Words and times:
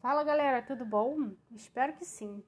Fala 0.00 0.24
galera, 0.24 0.60
tudo 0.62 0.84
bom? 0.84 1.32
Espero 1.52 1.92
que 1.92 2.04
sim. 2.04 2.42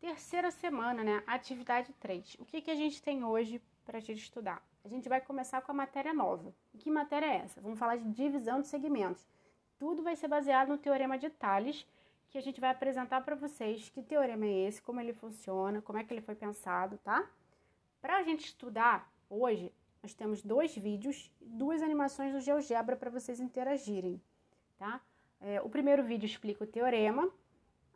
Terceira 0.00 0.50
semana, 0.50 1.02
né? 1.02 1.22
Atividade 1.26 1.92
3. 1.94 2.36
O 2.38 2.44
que, 2.44 2.60
que 2.60 2.70
a 2.70 2.74
gente 2.74 3.02
tem 3.02 3.24
hoje 3.24 3.60
para 3.84 3.98
a 3.98 4.00
gente 4.00 4.22
estudar? 4.22 4.62
A 4.84 4.88
gente 4.88 5.08
vai 5.08 5.20
começar 5.20 5.60
com 5.62 5.72
a 5.72 5.74
matéria 5.74 6.14
nova. 6.14 6.54
E 6.72 6.78
que 6.78 6.90
matéria 6.90 7.26
é 7.26 7.36
essa? 7.36 7.60
Vamos 7.60 7.78
falar 7.78 7.96
de 7.96 8.08
divisão 8.10 8.60
de 8.60 8.68
segmentos. 8.68 9.26
Tudo 9.78 10.02
vai 10.02 10.14
ser 10.16 10.28
baseado 10.28 10.68
no 10.68 10.78
Teorema 10.78 11.18
de 11.18 11.28
Tales, 11.28 11.86
que 12.30 12.38
a 12.38 12.40
gente 12.40 12.60
vai 12.60 12.70
apresentar 12.70 13.20
para 13.22 13.34
vocês 13.34 13.88
que 13.90 14.02
teorema 14.02 14.46
é 14.46 14.68
esse, 14.68 14.80
como 14.80 15.00
ele 15.00 15.12
funciona, 15.12 15.82
como 15.82 15.98
é 15.98 16.04
que 16.04 16.14
ele 16.14 16.20
foi 16.20 16.34
pensado, 16.34 16.98
tá? 16.98 17.28
Para 18.00 18.16
a 18.16 18.22
gente 18.22 18.46
estudar 18.46 19.12
hoje, 19.32 19.72
nós 20.02 20.12
temos 20.12 20.42
dois 20.42 20.76
vídeos, 20.76 21.30
duas 21.40 21.80
animações 21.80 22.32
do 22.32 22.40
GeoGebra 22.40 22.96
para 22.96 23.10
vocês 23.10 23.40
interagirem, 23.40 24.20
tá? 24.78 25.00
É, 25.40 25.60
o 25.62 25.68
primeiro 25.68 26.04
vídeo 26.04 26.26
explica 26.26 26.64
o 26.64 26.66
teorema, 26.66 27.30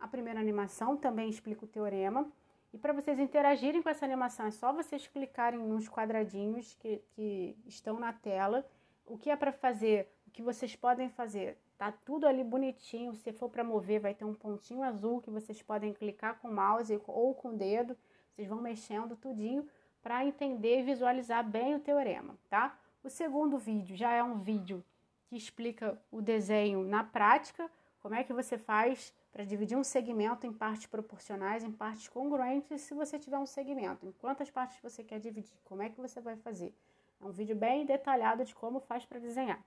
a 0.00 0.08
primeira 0.08 0.40
animação 0.40 0.96
também 0.96 1.28
explica 1.28 1.64
o 1.64 1.68
teorema. 1.68 2.30
E 2.72 2.78
para 2.78 2.92
vocês 2.92 3.18
interagirem 3.18 3.82
com 3.82 3.88
essa 3.88 4.04
animação, 4.04 4.46
é 4.46 4.50
só 4.50 4.72
vocês 4.72 5.06
clicarem 5.06 5.58
nos 5.58 5.88
quadradinhos 5.88 6.74
que, 6.74 7.02
que 7.14 7.56
estão 7.66 7.98
na 7.98 8.12
tela. 8.12 8.66
O 9.06 9.16
que 9.16 9.30
é 9.30 9.36
para 9.36 9.52
fazer, 9.52 10.12
o 10.26 10.30
que 10.30 10.42
vocês 10.42 10.74
podem 10.74 11.08
fazer. 11.08 11.56
Tá 11.78 11.92
tudo 11.92 12.26
ali 12.26 12.42
bonitinho. 12.42 13.14
Se 13.14 13.32
for 13.32 13.48
para 13.48 13.62
mover, 13.62 14.00
vai 14.00 14.14
ter 14.14 14.24
um 14.24 14.34
pontinho 14.34 14.82
azul 14.82 15.22
que 15.22 15.30
vocês 15.30 15.62
podem 15.62 15.92
clicar 15.92 16.38
com 16.40 16.48
o 16.48 16.54
mouse 16.54 17.00
ou 17.06 17.34
com 17.34 17.50
o 17.50 17.56
dedo. 17.56 17.96
Vocês 18.32 18.48
vão 18.48 18.60
mexendo 18.60 19.16
tudinho 19.16 19.66
para 20.06 20.24
entender 20.24 20.78
e 20.78 20.82
visualizar 20.84 21.42
bem 21.42 21.74
o 21.74 21.80
teorema, 21.80 22.38
tá? 22.48 22.78
O 23.02 23.10
segundo 23.10 23.58
vídeo 23.58 23.96
já 23.96 24.12
é 24.12 24.22
um 24.22 24.38
vídeo 24.38 24.80
que 25.26 25.34
explica 25.36 26.00
o 26.12 26.22
desenho 26.22 26.84
na 26.84 27.02
prática, 27.02 27.68
como 27.98 28.14
é 28.14 28.22
que 28.22 28.32
você 28.32 28.56
faz 28.56 29.12
para 29.32 29.42
dividir 29.42 29.76
um 29.76 29.82
segmento 29.82 30.46
em 30.46 30.52
partes 30.52 30.86
proporcionais, 30.86 31.64
em 31.64 31.72
partes 31.72 32.06
congruentes, 32.06 32.82
se 32.82 32.94
você 32.94 33.18
tiver 33.18 33.36
um 33.36 33.46
segmento, 33.46 34.06
em 34.06 34.12
quantas 34.12 34.48
partes 34.48 34.78
você 34.80 35.02
quer 35.02 35.18
dividir, 35.18 35.58
como 35.64 35.82
é 35.82 35.88
que 35.88 36.00
você 36.00 36.20
vai 36.20 36.36
fazer. 36.36 36.72
É 37.20 37.24
um 37.24 37.32
vídeo 37.32 37.56
bem 37.56 37.84
detalhado 37.84 38.44
de 38.44 38.54
como 38.54 38.78
faz 38.78 39.04
para 39.04 39.18
desenhar. 39.18 39.60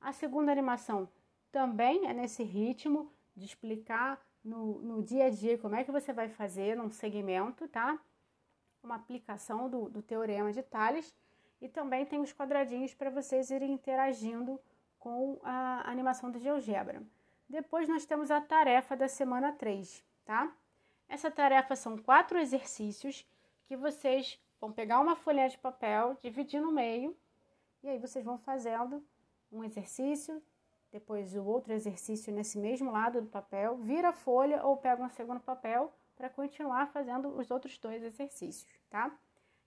A 0.00 0.10
segunda 0.10 0.50
animação 0.50 1.06
também 1.52 2.06
é 2.06 2.14
nesse 2.14 2.42
ritmo 2.42 3.12
de 3.36 3.44
explicar 3.44 4.24
no, 4.42 4.80
no 4.80 5.02
dia 5.02 5.26
a 5.26 5.30
dia 5.30 5.58
como 5.58 5.74
é 5.74 5.84
que 5.84 5.92
você 5.92 6.14
vai 6.14 6.30
fazer 6.30 6.74
num 6.78 6.88
segmento, 6.88 7.68
tá? 7.68 8.00
Uma 8.86 8.94
aplicação 8.94 9.68
do, 9.68 9.90
do 9.90 10.00
teorema 10.00 10.52
de 10.52 10.62
Tales. 10.62 11.12
E 11.60 11.68
também 11.68 12.06
tem 12.06 12.20
os 12.20 12.32
quadradinhos 12.32 12.94
para 12.94 13.10
vocês 13.10 13.50
irem 13.50 13.72
interagindo 13.72 14.60
com 14.98 15.40
a 15.42 15.90
animação 15.90 16.30
do 16.30 16.38
GeoGebra. 16.38 17.02
Depois 17.48 17.88
nós 17.88 18.04
temos 18.04 18.30
a 18.30 18.40
tarefa 18.40 18.96
da 18.96 19.08
semana 19.08 19.52
3, 19.52 20.04
tá? 20.24 20.52
Essa 21.08 21.30
tarefa 21.30 21.74
são 21.74 21.96
quatro 21.98 22.38
exercícios 22.38 23.26
que 23.66 23.76
vocês 23.76 24.38
vão 24.60 24.72
pegar 24.72 25.00
uma 25.00 25.16
folha 25.16 25.48
de 25.48 25.58
papel, 25.58 26.16
dividir 26.20 26.60
no 26.60 26.72
meio, 26.72 27.16
e 27.82 27.88
aí 27.88 27.98
vocês 27.98 28.24
vão 28.24 28.38
fazendo 28.38 29.04
um 29.52 29.62
exercício, 29.62 30.42
depois 30.90 31.34
o 31.34 31.44
outro 31.44 31.72
exercício 31.72 32.32
nesse 32.32 32.58
mesmo 32.58 32.90
lado 32.90 33.20
do 33.20 33.28
papel, 33.28 33.76
vira 33.76 34.08
a 34.10 34.12
folha 34.12 34.64
ou 34.64 34.76
pega 34.76 35.02
um 35.02 35.08
segundo 35.10 35.40
papel 35.40 35.92
para 36.16 36.30
continuar 36.30 36.86
fazendo 36.88 37.28
os 37.28 37.50
outros 37.50 37.78
dois 37.78 38.02
exercícios, 38.02 38.66
tá? 38.88 39.16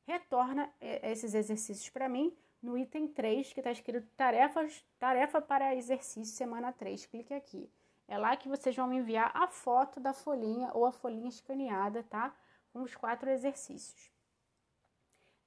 Retorna 0.05 0.71
eh, 0.81 1.11
esses 1.11 1.33
exercícios 1.33 1.89
para 1.89 2.09
mim 2.09 2.35
no 2.61 2.77
item 2.77 3.07
3, 3.07 3.53
que 3.53 3.59
está 3.59 3.71
escrito 3.71 4.07
tarefas, 4.17 4.85
tarefa 4.97 5.41
para 5.41 5.75
exercício 5.75 6.35
semana 6.35 6.73
3. 6.73 7.05
Clique 7.05 7.33
aqui. 7.33 7.69
É 8.07 8.17
lá 8.17 8.35
que 8.35 8.49
vocês 8.49 8.75
vão 8.75 8.91
enviar 8.91 9.31
a 9.33 9.47
foto 9.47 9.99
da 9.99 10.13
folhinha 10.13 10.71
ou 10.73 10.85
a 10.85 10.91
folhinha 10.91 11.29
escaneada, 11.29 12.03
tá? 12.03 12.35
Com 12.73 12.81
os 12.81 12.95
quatro 12.95 13.29
exercícios. 13.29 14.11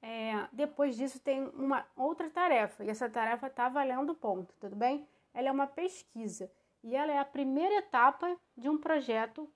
É, 0.00 0.48
depois 0.52 0.96
disso 0.96 1.20
tem 1.20 1.44
uma 1.48 1.86
outra 1.96 2.28
tarefa, 2.28 2.84
e 2.84 2.90
essa 2.90 3.08
tarefa 3.08 3.46
está 3.46 3.68
valendo 3.68 4.14
ponto, 4.14 4.52
tudo 4.58 4.74
bem? 4.74 5.06
Ela 5.32 5.48
é 5.48 5.52
uma 5.52 5.66
pesquisa, 5.66 6.50
e 6.82 6.96
ela 6.96 7.12
é 7.12 7.18
a 7.18 7.24
primeira 7.24 7.76
etapa 7.76 8.36
de 8.56 8.68
um 8.68 8.78
projeto 8.78 9.48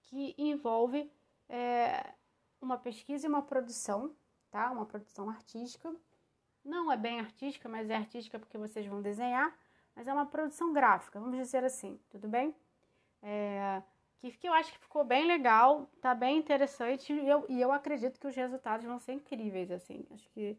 que 0.00 0.34
envolve 0.38 1.10
é, 1.48 2.14
uma 2.64 2.78
pesquisa 2.78 3.26
e 3.26 3.28
uma 3.28 3.42
produção, 3.42 4.14
tá? 4.50 4.70
Uma 4.70 4.86
produção 4.86 5.28
artística, 5.28 5.94
não 6.64 6.90
é 6.90 6.96
bem 6.96 7.20
artística, 7.20 7.68
mas 7.68 7.90
é 7.90 7.96
artística 7.96 8.38
porque 8.38 8.58
vocês 8.58 8.86
vão 8.86 9.02
desenhar, 9.02 9.56
mas 9.94 10.06
é 10.06 10.12
uma 10.12 10.26
produção 10.26 10.72
gráfica, 10.72 11.20
vamos 11.20 11.36
dizer 11.36 11.64
assim, 11.64 11.98
tudo 12.10 12.28
bem? 12.28 12.54
É, 13.22 13.82
que, 14.20 14.30
que 14.32 14.48
eu 14.48 14.52
acho 14.52 14.72
que 14.72 14.78
ficou 14.78 15.04
bem 15.04 15.26
legal, 15.26 15.90
tá 16.00 16.14
bem 16.14 16.38
interessante 16.38 17.12
e 17.12 17.28
eu, 17.28 17.44
e 17.48 17.60
eu 17.60 17.72
acredito 17.72 18.20
que 18.20 18.26
os 18.26 18.34
resultados 18.34 18.86
vão 18.86 18.98
ser 18.98 19.14
incríveis, 19.14 19.70
assim, 19.70 20.06
acho 20.12 20.28
que 20.30 20.56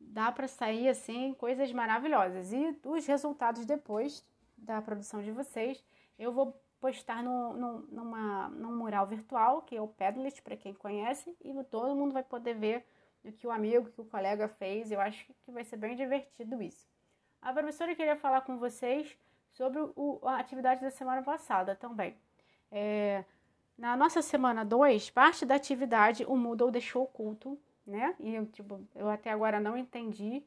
dá 0.00 0.30
para 0.30 0.46
sair, 0.46 0.88
assim, 0.88 1.34
coisas 1.34 1.72
maravilhosas. 1.72 2.52
E 2.52 2.78
os 2.84 3.06
resultados 3.06 3.64
depois 3.64 4.24
da 4.56 4.80
produção 4.80 5.22
de 5.22 5.32
vocês, 5.32 5.82
eu 6.18 6.32
vou 6.32 6.56
postar 6.82 7.22
no, 7.22 7.54
no, 7.54 7.78
numa, 7.92 8.48
num 8.48 8.76
mural 8.76 9.06
virtual, 9.06 9.62
que 9.62 9.76
é 9.76 9.80
o 9.80 9.86
Padlet, 9.86 10.42
para 10.42 10.56
quem 10.56 10.74
conhece, 10.74 11.32
e 11.40 11.54
todo 11.62 11.94
mundo 11.94 12.12
vai 12.12 12.24
poder 12.24 12.54
ver 12.54 12.84
do 13.22 13.30
que 13.30 13.46
o 13.46 13.52
amigo, 13.52 13.88
que 13.88 14.00
o 14.00 14.04
colega 14.04 14.48
fez. 14.48 14.90
Eu 14.90 15.00
acho 15.00 15.24
que 15.44 15.52
vai 15.52 15.62
ser 15.62 15.76
bem 15.76 15.94
divertido 15.94 16.60
isso. 16.60 16.88
A 17.40 17.52
professora 17.52 17.94
queria 17.94 18.16
falar 18.16 18.40
com 18.40 18.58
vocês 18.58 19.16
sobre 19.52 19.80
o, 19.94 20.18
a 20.24 20.38
atividade 20.38 20.80
da 20.80 20.90
semana 20.90 21.22
passada 21.22 21.76
também. 21.76 22.16
É, 22.68 23.24
na 23.78 23.96
nossa 23.96 24.20
semana 24.20 24.64
2, 24.64 25.10
parte 25.10 25.46
da 25.46 25.54
atividade 25.54 26.24
o 26.24 26.36
Moodle 26.36 26.72
deixou 26.72 27.04
oculto, 27.04 27.56
né? 27.86 28.16
E 28.18 28.34
eu, 28.34 28.44
tipo, 28.46 28.84
eu 28.96 29.08
até 29.08 29.30
agora 29.30 29.60
não 29.60 29.76
entendi. 29.76 30.42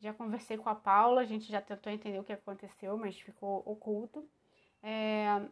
Já 0.00 0.12
conversei 0.12 0.58
com 0.58 0.68
a 0.68 0.74
Paula, 0.74 1.22
a 1.22 1.24
gente 1.24 1.50
já 1.50 1.62
tentou 1.62 1.90
entender 1.90 2.18
o 2.18 2.24
que 2.24 2.32
aconteceu, 2.32 2.96
mas 2.98 3.18
ficou 3.18 3.62
oculto. 3.64 4.22
É, 4.82 5.48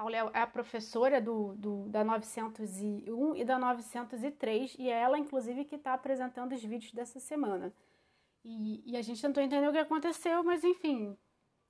Paula 0.00 0.16
é 0.16 0.40
a 0.40 0.46
professora 0.46 1.20
do, 1.20 1.54
do, 1.56 1.86
da 1.90 2.02
901 2.02 3.36
e 3.36 3.44
da 3.44 3.58
903 3.58 4.74
e 4.78 4.88
é 4.88 4.98
ela, 4.98 5.18
inclusive, 5.18 5.66
que 5.66 5.74
está 5.74 5.92
apresentando 5.92 6.54
os 6.54 6.64
vídeos 6.64 6.90
dessa 6.94 7.20
semana. 7.20 7.70
E, 8.42 8.82
e, 8.92 8.96
a 8.96 9.02
gente 9.02 9.20
tentou 9.20 9.42
entender 9.42 9.68
o 9.68 9.72
que 9.72 9.76
aconteceu, 9.76 10.42
mas 10.42 10.64
enfim, 10.64 11.14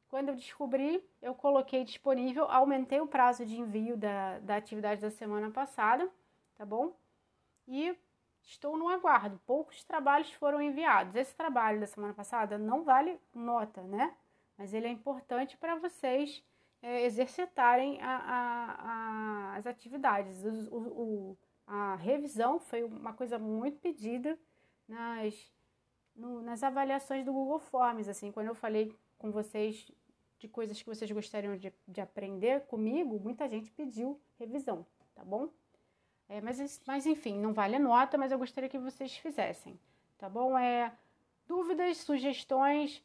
quando 0.06 0.28
eu 0.28 0.36
descobri, 0.36 1.04
eu 1.20 1.34
coloquei 1.34 1.82
disponível, 1.82 2.44
aumentei 2.44 3.00
o 3.00 3.06
prazo 3.08 3.44
de 3.44 3.58
envio 3.58 3.96
da, 3.96 4.38
da 4.38 4.54
atividade 4.54 5.00
da 5.00 5.10
semana 5.10 5.50
passada, 5.50 6.08
tá 6.54 6.64
bom? 6.64 6.96
E 7.66 7.98
estou 8.44 8.76
no 8.76 8.88
aguardo. 8.88 9.40
Poucos 9.44 9.82
trabalhos 9.82 10.30
foram 10.34 10.62
enviados. 10.62 11.16
Esse 11.16 11.34
trabalho 11.34 11.80
da 11.80 11.86
semana 11.88 12.14
passada 12.14 12.56
não 12.56 12.84
vale 12.84 13.20
nota, 13.34 13.82
né? 13.82 14.14
Mas 14.56 14.72
ele 14.72 14.86
é 14.86 14.90
importante 14.90 15.56
para 15.56 15.74
vocês 15.74 16.44
é, 16.82 17.04
exercitarem 17.04 18.00
a, 18.00 18.16
a, 18.16 19.52
a, 19.52 19.56
as 19.56 19.66
atividades. 19.66 20.44
O, 20.70 20.76
o, 20.76 21.38
a 21.66 21.94
revisão 21.96 22.58
foi 22.58 22.82
uma 22.82 23.12
coisa 23.12 23.38
muito 23.38 23.78
pedida 23.78 24.38
nas, 24.88 25.52
no, 26.14 26.42
nas 26.42 26.62
avaliações 26.62 27.24
do 27.24 27.32
Google 27.32 27.60
Forms. 27.60 28.08
Assim, 28.08 28.32
quando 28.32 28.48
eu 28.48 28.54
falei 28.54 28.96
com 29.18 29.30
vocês 29.30 29.90
de 30.38 30.48
coisas 30.48 30.80
que 30.80 30.88
vocês 30.88 31.10
gostariam 31.10 31.56
de, 31.56 31.72
de 31.86 32.00
aprender 32.00 32.62
comigo, 32.66 33.20
muita 33.20 33.48
gente 33.48 33.70
pediu 33.70 34.18
revisão, 34.38 34.86
tá 35.14 35.22
bom? 35.22 35.50
É, 36.28 36.40
mas, 36.40 36.80
mas 36.86 37.06
enfim, 37.06 37.38
não 37.38 37.52
vale 37.52 37.76
a 37.76 37.78
nota, 37.78 38.16
mas 38.16 38.32
eu 38.32 38.38
gostaria 38.38 38.68
que 38.68 38.78
vocês 38.78 39.16
fizessem, 39.16 39.78
tá 40.16 40.28
bom? 40.28 40.56
É, 40.56 40.92
dúvidas, 41.46 41.98
sugestões, 41.98 43.02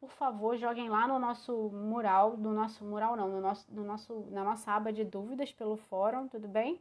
por 0.00 0.10
favor, 0.10 0.56
joguem 0.56 0.88
lá 0.88 1.06
no 1.06 1.18
nosso 1.18 1.70
mural, 1.70 2.34
no 2.36 2.54
nosso 2.54 2.82
mural 2.84 3.14
não, 3.16 3.28
no 3.28 3.40
nosso, 3.40 3.66
no 3.70 3.84
nosso, 3.84 4.26
na 4.30 4.42
nossa 4.42 4.72
aba 4.72 4.90
de 4.90 5.04
dúvidas 5.04 5.52
pelo 5.52 5.76
fórum, 5.76 6.26
tudo 6.26 6.48
bem? 6.48 6.80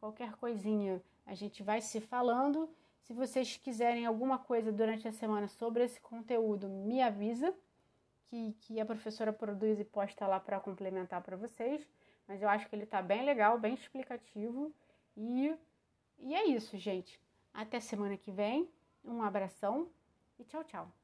Qualquer 0.00 0.32
coisinha 0.32 1.00
a 1.24 1.34
gente 1.34 1.62
vai 1.62 1.80
se 1.80 2.00
falando. 2.00 2.68
Se 3.02 3.12
vocês 3.12 3.56
quiserem 3.56 4.06
alguma 4.06 4.38
coisa 4.38 4.72
durante 4.72 5.06
a 5.06 5.12
semana 5.12 5.46
sobre 5.46 5.84
esse 5.84 6.00
conteúdo, 6.00 6.68
me 6.68 7.00
avisa 7.00 7.54
que, 8.24 8.56
que 8.60 8.80
a 8.80 8.84
professora 8.84 9.32
produz 9.32 9.78
e 9.78 9.84
posta 9.84 10.26
lá 10.26 10.40
para 10.40 10.58
complementar 10.58 11.22
para 11.22 11.36
vocês. 11.36 11.88
Mas 12.26 12.42
eu 12.42 12.48
acho 12.48 12.68
que 12.68 12.74
ele 12.74 12.84
está 12.84 13.00
bem 13.00 13.24
legal, 13.24 13.56
bem 13.58 13.74
explicativo. 13.74 14.72
E, 15.16 15.54
e 16.18 16.34
é 16.34 16.46
isso, 16.46 16.76
gente. 16.76 17.20
Até 17.54 17.78
semana 17.78 18.16
que 18.16 18.32
vem. 18.32 18.68
Um 19.04 19.22
abração 19.22 19.88
e 20.38 20.44
tchau, 20.44 20.64
tchau. 20.64 21.01